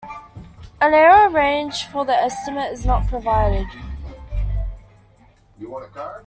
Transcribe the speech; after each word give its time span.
An 0.81 0.95
error 0.95 1.29
range 1.29 1.83
for 1.85 2.03
the 2.05 2.13
estimate 2.15 2.73
is 2.73 2.87
not 2.87 3.07
provided. 3.07 3.67